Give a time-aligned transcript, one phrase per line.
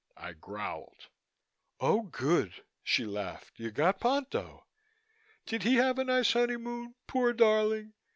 [0.17, 1.09] I growled.
[1.79, 3.59] "Oh, good!" she laughed.
[3.59, 4.65] "You got Ponto.
[5.45, 7.93] Did he have a nice honeymoon, poor darling?